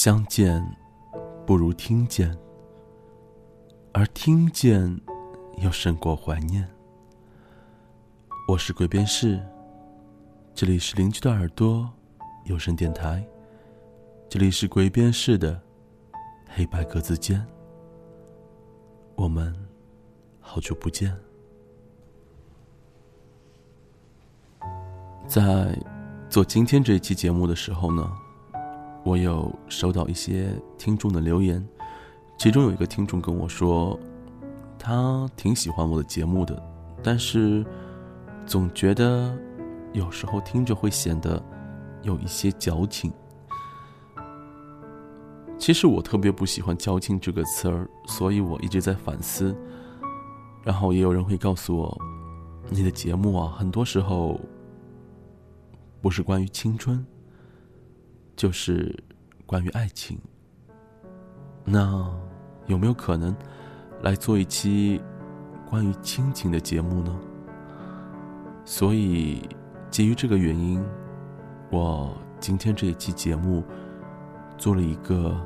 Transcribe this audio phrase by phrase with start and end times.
[0.00, 0.64] 相见
[1.44, 2.32] 不如听见，
[3.92, 4.96] 而听见
[5.56, 6.64] 又胜过怀念。
[8.46, 9.44] 我是鬼边士，
[10.54, 11.90] 这里是邻居的耳朵
[12.44, 13.26] 有声电台，
[14.28, 15.60] 这里是鬼边士的
[16.46, 17.44] 黑白格子间。
[19.16, 19.52] 我们
[20.38, 21.12] 好久不见，
[25.26, 25.76] 在
[26.30, 28.08] 做今天这一期节目的时候呢。
[29.08, 31.66] 我有收到一些听众的留言，
[32.36, 33.98] 其中有一个听众跟我说，
[34.78, 36.62] 他挺喜欢我的节目的，
[37.02, 37.64] 但是
[38.44, 39.34] 总觉得
[39.94, 41.42] 有时候听着会显得
[42.02, 43.10] 有一些矫情。
[45.56, 49.56] 其实我特别不喜欢“矫情”这个词儿，所以我一直在反思。
[50.62, 51.98] 然后也有人会告诉我，
[52.68, 54.38] 你的节目啊，很多时候
[56.02, 57.02] 不是关于青春。
[58.38, 58.96] 就是
[59.44, 60.16] 关于爱情。
[61.64, 62.08] 那
[62.66, 63.34] 有没有可能
[64.00, 65.02] 来做一期
[65.68, 67.18] 关于亲情的节目呢？
[68.64, 69.42] 所以
[69.90, 70.80] 基于这个原因，
[71.68, 73.64] 我今天这一期节目
[74.56, 75.36] 做了一个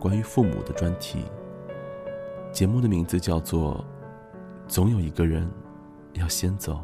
[0.00, 1.24] 关于父母的专题。
[2.50, 3.76] 节目的名字叫做
[4.66, 5.48] 《总有一个人
[6.14, 6.74] 要先走》。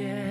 [0.00, 0.29] care.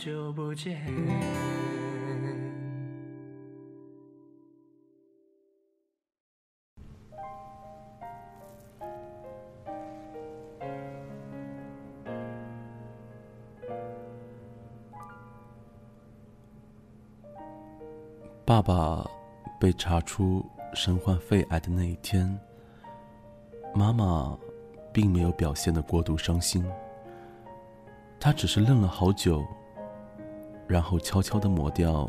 [0.00, 0.80] 久不见
[18.46, 19.06] 爸爸
[19.60, 22.40] 被查出身患肺癌的那一天，
[23.74, 24.34] 妈妈
[24.94, 26.64] 并没有表现的过度伤心。
[28.18, 29.44] 她只是愣了好久，
[30.70, 32.08] 然后悄悄的抹掉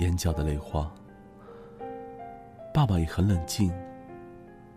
[0.00, 0.92] 眼角的泪花。
[2.74, 3.72] 爸爸也很冷静，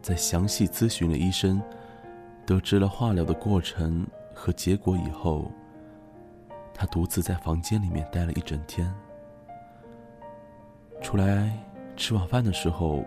[0.02, 1.62] 在详细咨询了医生，
[2.46, 5.52] 得知了化疗的过程和结果以后，
[6.74, 8.90] 他独自在房间里面待了一整天。
[11.02, 11.52] 出来
[11.98, 13.04] 吃晚饭的时候，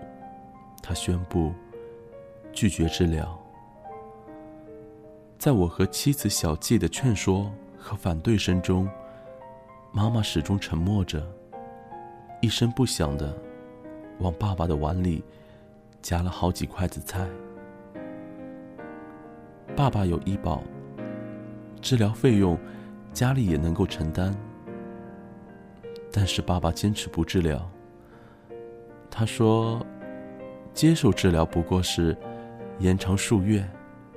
[0.83, 1.55] 他宣布
[2.53, 3.35] 拒绝治疗。
[5.39, 8.87] 在我和妻子小季的劝说和反对声中，
[9.91, 11.27] 妈妈始终沉默着，
[12.41, 13.35] 一声不响的
[14.21, 15.25] 往爸爸的碗里
[16.03, 17.27] 夹了好几筷子菜。
[19.75, 20.63] 爸爸有医保，
[21.81, 22.59] 治疗费用
[23.13, 24.35] 家里也能够承担，
[26.13, 27.69] 但是爸爸坚持不治疗。
[29.11, 29.85] 他说
[30.75, 32.17] ：“接受治疗不过是
[32.79, 33.67] 延长数月，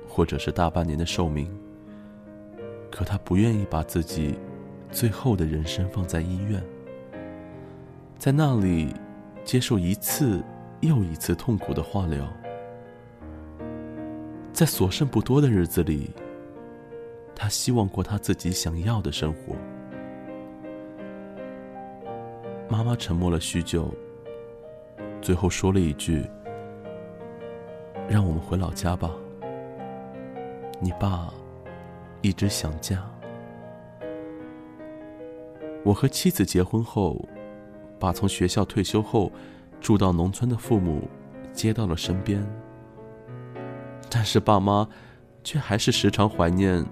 [0.06, 1.50] 或者是大半年的寿命。
[2.90, 4.38] 可他不愿意把自己
[4.92, 6.62] 最后的人生放在医院，
[8.18, 8.94] 在那里
[9.42, 10.44] 接受一次
[10.80, 12.28] 又一次痛苦的化疗。
[14.52, 16.10] 在所剩不多的日子里，
[17.34, 19.56] 他希望过他自己想要的生活。”
[22.68, 23.92] 妈妈沉默了许久。
[25.22, 26.24] 最后说了一句
[28.08, 29.10] ：“让我们回老家吧。”
[30.80, 31.32] 你爸
[32.20, 33.02] 一直想家。
[35.84, 37.28] 我和妻子结婚后，
[37.98, 39.32] 把从学校退休后
[39.80, 41.08] 住到农村的父母
[41.52, 42.44] 接到了身边。
[44.08, 44.88] 但是爸妈
[45.42, 46.84] 却还是时常怀念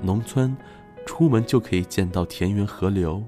[0.00, 0.56] 农村，
[1.04, 3.22] 出门就可以见到田园河流，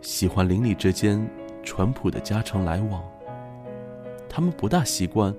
[0.00, 1.24] 喜欢邻里之间
[1.62, 3.02] 淳朴的家常来往。
[4.28, 5.34] 他们不大习惯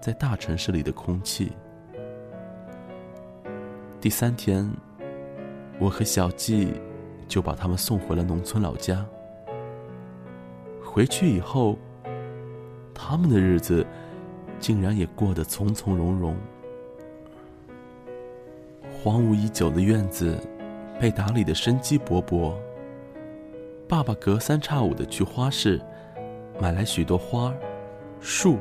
[0.00, 1.52] 在大城市里的空气。
[4.00, 4.68] 第三天，
[5.78, 6.72] 我和小季
[7.32, 9.06] 就把他们送回了农村老家。
[10.84, 11.78] 回去以后，
[12.92, 13.86] 他们的日子
[14.60, 16.36] 竟然也过得从从容容。
[18.92, 20.38] 荒芜已久的院子
[21.00, 22.52] 被打理的生机勃勃。
[23.88, 25.80] 爸爸隔三差五的去花市
[26.60, 27.50] 买来许多花。
[28.20, 28.58] 树，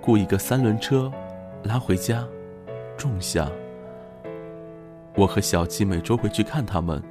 [0.00, 1.12] 雇一个三轮车，
[1.64, 2.26] 拉回家。
[2.96, 3.46] 种下。
[5.14, 7.02] 我和小鸡每周回去看他们，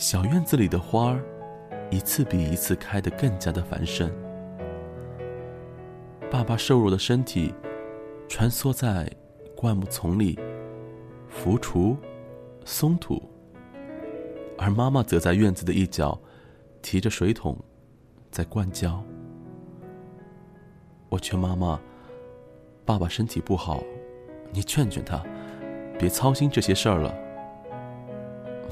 [0.00, 1.22] 小院子里的花儿，
[1.90, 4.10] 一次比一次开得更加的繁盛。
[6.30, 7.52] 爸爸瘦弱的身体，
[8.26, 9.06] 穿梭在
[9.54, 10.38] 灌木丛里，
[11.28, 11.94] 浮锄、
[12.64, 13.22] 松土，
[14.56, 16.18] 而妈妈则在院子的一角，
[16.80, 17.54] 提着水桶，
[18.30, 19.04] 在灌浇。
[21.10, 21.78] 我劝妈妈
[22.86, 23.82] ：“爸爸身体不好，
[24.50, 25.22] 你劝劝他，
[25.98, 27.14] 别操心这些事儿了。”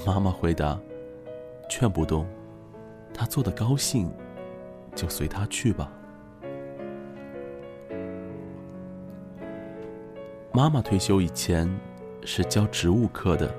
[0.07, 0.81] 妈妈回答
[1.69, 2.27] ：“劝不动，
[3.13, 4.11] 他做的高兴，
[4.95, 5.93] 就随他去吧。”
[10.53, 11.69] 妈妈退休以前
[12.25, 13.53] 是教植物课的，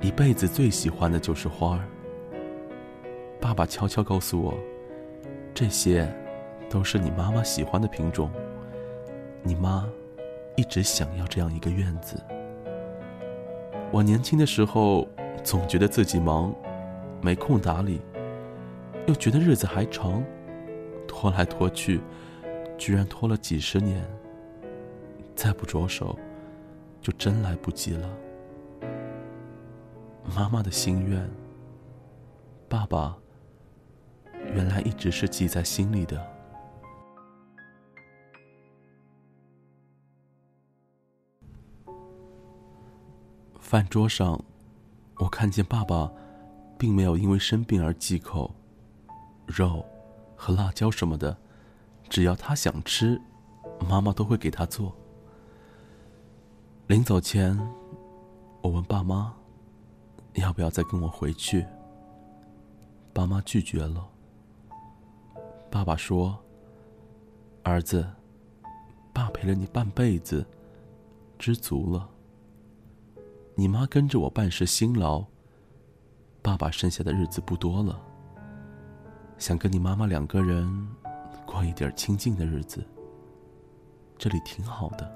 [0.00, 1.88] 一辈子最喜欢的就是花儿。
[3.40, 4.54] 爸爸悄悄告诉我，
[5.54, 6.12] 这些。
[6.68, 8.28] 都是你妈妈喜欢的品种。
[9.44, 9.88] 你妈
[10.56, 12.20] 一直想要这样一个院子。
[13.92, 15.06] 我年轻的时候
[15.44, 16.52] 总觉得自己忙，
[17.26, 18.00] 没空打理，
[19.08, 20.22] 又觉得日子还长，
[21.08, 22.00] 拖来拖去，
[22.78, 24.00] 居然拖了几十年。
[25.34, 26.16] 再不着手，
[27.00, 28.08] 就真来不及了。
[30.36, 31.28] 妈妈的心愿，
[32.68, 33.18] 爸爸
[34.54, 36.24] 原来一直是记在心里的。
[43.58, 44.40] 饭桌上，
[45.16, 46.08] 我看见爸爸，
[46.78, 48.54] 并没有因为生病而忌口
[49.46, 49.84] 肉
[50.34, 51.36] 和辣椒什么的，
[52.08, 53.20] 只要他想吃，
[53.88, 54.94] 妈妈都会给他做。
[56.86, 57.58] 临走前，
[58.60, 59.34] 我问爸妈，
[60.34, 61.66] 要不要再跟我回去？
[63.12, 64.08] 爸妈拒绝了。
[65.70, 66.38] 爸爸说
[67.64, 68.06] ：“儿子，
[69.12, 70.46] 爸陪了你半辈子，
[71.38, 72.08] 知足了。”
[73.56, 75.24] 你妈跟着我办事辛劳，
[76.46, 78.00] 爸爸剩下的日子不多了。
[79.36, 80.88] 想跟你妈妈两个人
[81.44, 82.86] 过一点清静的日子，
[84.16, 85.10] 这里挺好的。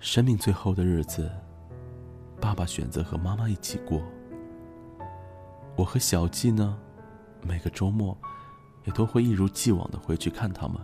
[0.00, 1.32] 生命最后的日子，
[2.38, 4.02] 爸爸选择和妈妈一起过。
[5.74, 6.78] 我和小季呢，
[7.40, 8.14] 每个周末
[8.84, 10.76] 也都会一如既往的回去看他们。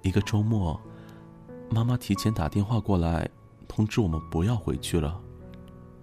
[0.00, 0.80] 一个周末。
[1.70, 3.28] 妈妈提前打电话过来，
[3.68, 5.20] 通知我们不要回去了，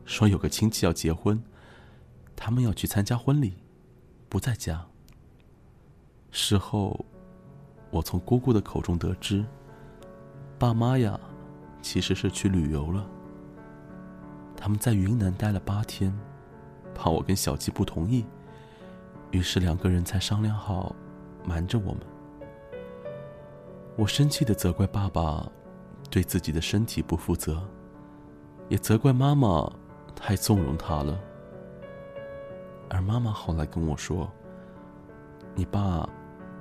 [0.06, 1.42] 说有个亲戚要结婚，
[2.36, 3.56] 他们要去参加婚礼，
[4.30, 4.86] 不在家。
[6.32, 7.06] 事后，
[7.90, 9.44] 我从姑姑的口中得知，
[10.60, 11.20] 爸妈呀，
[11.82, 13.08] 其实是去旅游了。
[14.56, 16.14] 他们在云南待了八天，
[16.94, 18.26] 怕我跟小季不同意，
[19.32, 20.96] 于是两个人才商量好，
[21.46, 22.02] 瞒着我们。
[23.98, 25.50] 我生气的责怪爸爸，
[26.10, 27.66] 对自己的身体不负责，
[28.70, 29.72] 也责怪妈妈
[30.16, 31.20] 太纵容他了。
[32.90, 34.32] 而妈妈后来跟我说
[35.54, 36.08] ：“你爸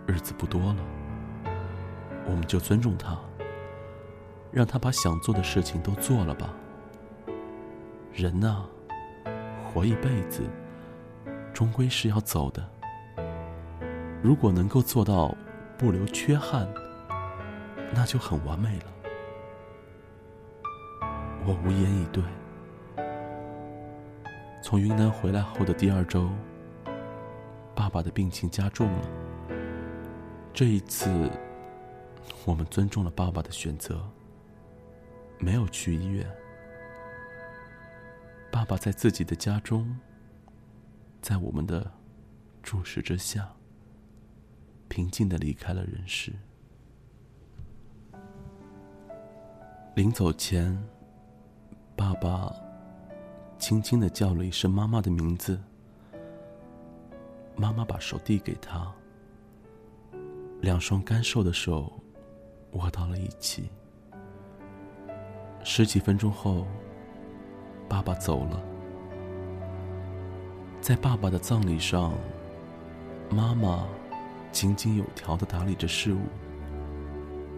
[0.07, 0.77] 日子不多了，
[2.27, 3.19] 我们就尊重他，
[4.51, 6.55] 让他把想做的事情都做了吧。
[8.13, 8.65] 人呐，
[9.65, 10.43] 活一辈子，
[11.53, 12.69] 终归是要走的。
[14.23, 15.35] 如果能够做到
[15.79, 16.69] 不留缺憾。”
[17.97, 18.87] 那就很完美了。
[21.47, 22.25] 我无言以对。
[24.65, 26.31] 从云南回来后的第二周，
[27.75, 29.09] 爸爸的病情加重了。
[30.55, 31.31] 这一次，
[32.47, 34.03] 我们尊重了爸爸的选择，
[35.39, 36.27] 没有去医院。
[38.51, 39.95] 爸爸在自己的家中，
[41.21, 41.93] 在我们的
[42.63, 43.47] 注视之下，
[44.89, 46.33] 平静的离开了人世。
[49.95, 50.83] 临走前，
[51.95, 52.51] 爸爸
[53.67, 55.59] 轻轻的叫了一声妈妈的名字。
[57.57, 58.93] 妈妈把手递给他，
[60.61, 61.91] 两双干瘦的手
[62.73, 63.71] 握到了一起。
[65.63, 66.67] 十几分钟后，
[67.89, 68.63] 爸爸走了。
[70.83, 72.13] 在爸爸的葬礼上，
[73.31, 73.87] 妈妈
[74.53, 76.21] 井井有条的打理着事务，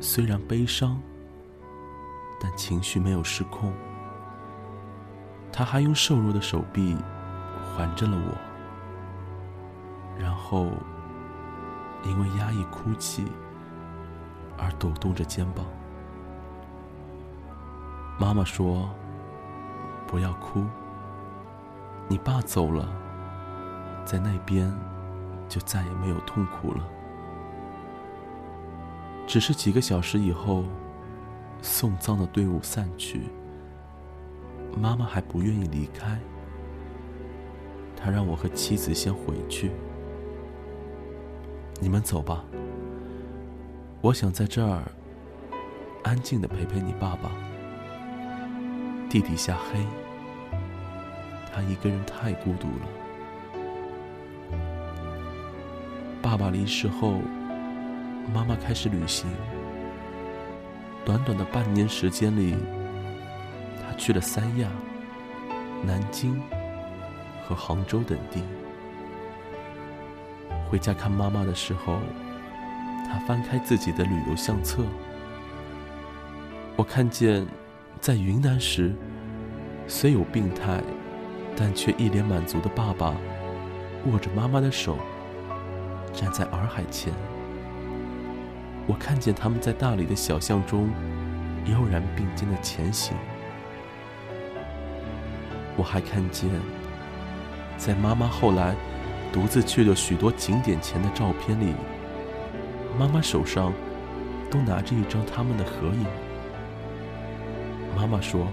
[0.00, 1.02] 虽然悲伤。
[2.38, 3.72] 但情绪没有失控，
[5.56, 6.94] 他还用瘦弱的手臂
[7.74, 8.36] 环着了我，
[10.20, 10.68] 然后
[12.04, 13.24] 因为压抑哭泣
[14.58, 15.64] 而抖动着肩膀。
[18.20, 18.90] 妈妈说
[20.06, 20.66] ：“不要哭，
[22.06, 22.86] 你爸走了，
[24.04, 24.70] 在那边
[25.48, 26.86] 就再也没有痛苦了。
[29.26, 30.64] 只是几个小时以后。”
[31.62, 33.30] 送葬的队伍散去，
[34.80, 36.18] 妈妈还不愿意离开。
[37.96, 39.70] 他让我和妻子先回去，
[41.80, 42.44] 你们走吧。
[44.02, 44.82] 我想在这儿
[46.04, 47.32] 安静的陪陪你爸爸。
[49.08, 49.80] 地底下黑，
[51.52, 52.86] 他一个人太孤独了。
[56.20, 57.20] 爸爸离世后，
[58.34, 59.30] 妈妈开始旅行。
[61.04, 62.54] 短短的半年时间里，
[63.96, 64.68] 去了三亚、
[65.84, 66.40] 南京
[67.46, 68.42] 和杭州等地。
[70.68, 71.98] 回家看妈妈的时候，
[73.08, 74.82] 她翻开自己的旅游相册，
[76.76, 77.46] 我看见。
[77.98, 78.94] 在云南时，
[79.88, 80.80] 虽有病态，
[81.56, 83.14] 但却一脸满足的爸爸，
[84.04, 84.98] 握着妈妈的手，
[86.12, 87.10] 站在洱海前。
[88.86, 90.90] 我看见他们在大理的小巷中，
[91.64, 93.16] 悠然并肩的前行。
[95.76, 96.48] 我还看见，
[97.76, 98.74] 在妈妈后来
[99.32, 101.74] 独自去了许多景点前的照片里，
[102.98, 103.72] 妈妈手上
[104.50, 106.06] 都拿着一张他们的合影。
[107.94, 108.48] 妈妈说：“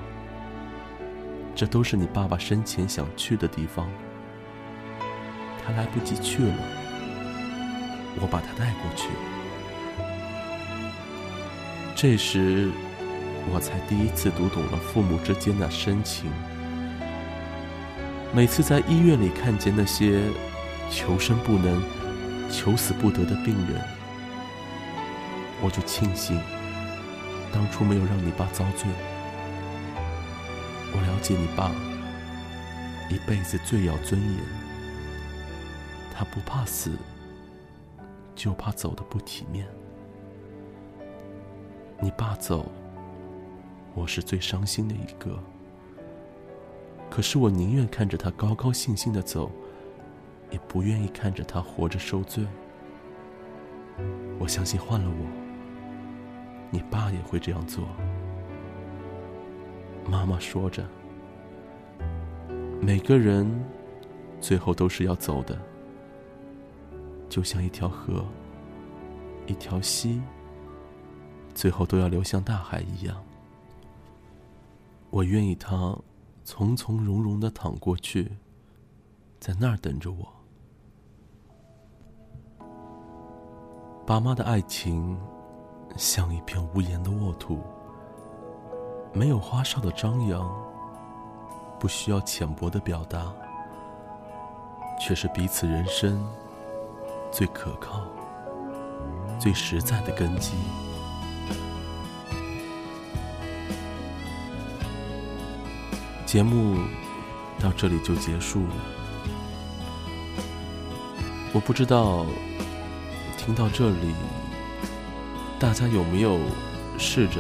[1.56, 3.90] 这都是你爸爸生前想去的地方，
[5.64, 6.54] 他来不及去了，
[8.20, 9.08] 我把他带过去。”
[11.96, 12.70] 这时，
[13.54, 16.30] 我才第一次读懂了父母之间的深情。
[18.36, 20.24] 每次在医院里看见那些
[20.90, 21.84] 求生不能、
[22.50, 23.80] 求死不得的病人，
[25.62, 26.42] 我就庆幸
[27.54, 28.90] 当初没有让你爸遭罪。
[30.96, 31.70] 我了解你爸，
[33.08, 34.40] 一辈子最要尊严。
[36.12, 36.90] 他不怕死，
[38.34, 39.68] 就怕走的不体面。
[42.00, 42.72] 你爸走，
[43.94, 45.38] 我是最伤心的一个。
[47.14, 49.52] 可是我宁愿看着他高高兴兴的走，
[50.50, 52.44] 也不愿意看着他活着受罪。
[54.40, 55.28] 我相信换了我，
[56.72, 57.88] 你爸也会这样做。
[60.10, 60.84] 妈妈说着
[62.82, 63.48] ：“每个人
[64.42, 65.56] 最后都是要走的，
[67.30, 68.26] 就像一条河、
[69.46, 70.20] 一条溪，
[71.54, 73.16] 最后都要流向大海一样。
[75.12, 75.96] 我愿意他
[76.44, 78.38] 从从容容的躺过去，
[79.40, 80.28] 在那儿等着我。
[84.06, 85.18] 爸妈的爱情
[85.96, 87.60] 像一片无言的沃土。”
[89.16, 90.52] 没有花哨的张扬，
[91.80, 93.32] 不需要浅薄的表达，
[95.00, 96.28] 却是彼此人生
[97.32, 98.08] 最可靠、
[99.40, 100.54] 最实在的根基。
[106.34, 106.78] 节目
[107.60, 108.74] 到这里就结束了。
[111.54, 112.26] 我不知道
[113.38, 114.16] 听到这里，
[115.60, 116.40] 大家有没有
[116.98, 117.40] 试着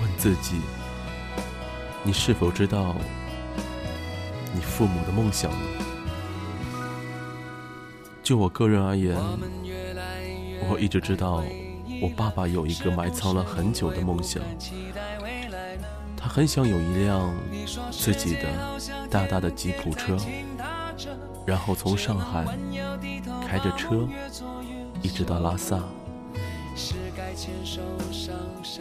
[0.00, 0.56] 问自己？
[2.02, 2.96] 你是否知道
[4.52, 5.58] 你父母的梦想呢？
[8.24, 9.16] 就我个人而言，
[10.68, 11.44] 我一直知道
[12.02, 14.42] 我爸爸有一个埋藏了很久的梦想，
[16.22, 17.34] 他很想有一辆
[17.90, 18.48] 自己的
[19.10, 20.16] 大大的吉普车，
[21.44, 22.46] 然后从上海
[23.46, 24.08] 开着车
[25.02, 25.80] 一直到拉萨。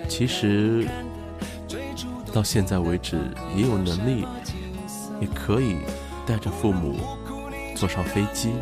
[0.07, 0.87] 其实。
[2.33, 3.17] 到现在为止，
[3.57, 4.25] 也有能力，
[5.19, 5.79] 也可以
[6.25, 6.95] 带着父母
[7.75, 8.53] 坐上飞机，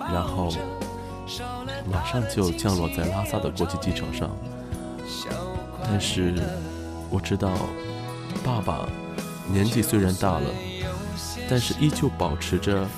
[0.00, 0.50] 然后
[1.88, 4.28] 马上就降落在拉萨的国际机场上。
[5.84, 6.34] 但是
[7.12, 7.50] 我知道，
[8.42, 8.88] 爸爸
[9.46, 10.48] 年纪虽然大了，
[11.48, 12.88] 但是依旧保持着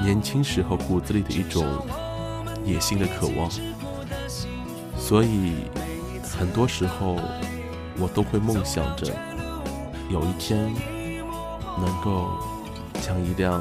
[0.00, 1.66] 年轻时候骨子里的一种
[2.64, 3.50] 野心的渴望，
[4.96, 5.56] 所以
[6.38, 7.16] 很多时候
[7.98, 9.12] 我都会梦想着。
[10.08, 10.72] 有一天，
[11.76, 12.30] 能够
[13.02, 13.60] 将一辆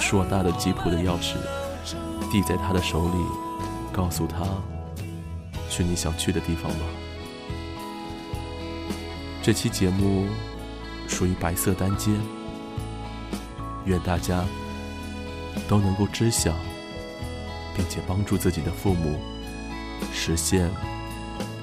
[0.00, 1.36] 硕大的吉普的钥匙
[2.32, 3.14] 递在他的手里，
[3.92, 4.44] 告诉他
[5.70, 7.01] 去你想去的地方吧。
[9.42, 10.28] 这期节目
[11.08, 12.14] 属于白色单间，
[13.84, 14.44] 愿大家
[15.68, 16.54] 都能够知晓，
[17.76, 19.18] 并且帮助自己的父母
[20.12, 20.70] 实现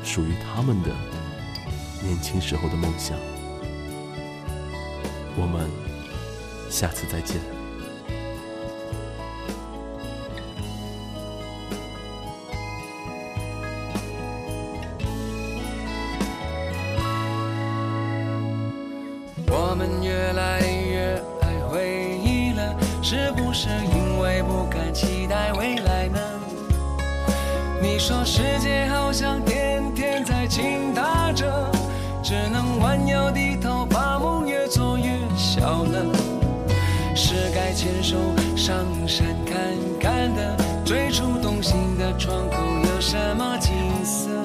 [0.03, 0.89] 属于他们的
[2.03, 3.17] 年轻时候的梦想。
[5.37, 5.69] 我们
[6.69, 7.58] 下次再见。
[27.99, 31.69] 说世界好像天天在倾塌着，
[32.23, 36.05] 只能弯腰低头，把梦越做越小了。
[37.13, 38.15] 是该牵手
[38.55, 38.73] 上
[39.05, 39.57] 山看
[39.99, 43.73] 看的，最初动心的窗口有什么景
[44.05, 44.38] 色？